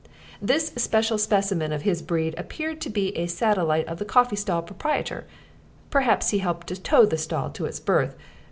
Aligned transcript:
This 0.41 0.69
special 0.77 1.19
specimen 1.19 1.71
of 1.71 1.83
his 1.83 2.01
breed 2.01 2.33
appeared 2.35 2.81
to 2.81 2.89
be 2.89 3.15
a 3.15 3.27
satellite 3.27 3.87
of 3.87 3.99
the 3.99 4.03
coffee 4.03 4.35
stall 4.35 4.63
proprietor: 4.63 5.25
perhaps 5.91 6.31
he 6.31 6.39
helped 6.39 6.65
to 6.69 6.81
tow 6.81 7.05
the 7.05 7.19
stall 7.19 7.51
to 7.51 7.65
its 7.65 7.79
berth. 7.79 8.15